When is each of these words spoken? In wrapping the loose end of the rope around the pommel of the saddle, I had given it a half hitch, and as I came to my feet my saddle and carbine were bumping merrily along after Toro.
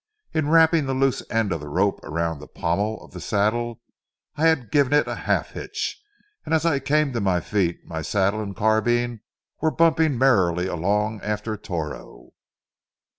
In 0.33 0.49
wrapping 0.49 0.87
the 0.87 0.95
loose 0.95 1.21
end 1.29 1.51
of 1.51 1.59
the 1.59 1.67
rope 1.69 1.99
around 2.03 2.39
the 2.39 2.47
pommel 2.47 2.99
of 3.05 3.11
the 3.11 3.21
saddle, 3.21 3.81
I 4.35 4.47
had 4.47 4.71
given 4.71 4.93
it 4.93 5.05
a 5.07 5.13
half 5.13 5.51
hitch, 5.51 6.01
and 6.43 6.55
as 6.55 6.65
I 6.65 6.79
came 6.79 7.13
to 7.13 7.21
my 7.21 7.39
feet 7.39 7.85
my 7.85 8.01
saddle 8.01 8.41
and 8.41 8.55
carbine 8.55 9.19
were 9.61 9.69
bumping 9.69 10.17
merrily 10.17 10.65
along 10.65 11.21
after 11.21 11.55
Toro. 11.55 12.31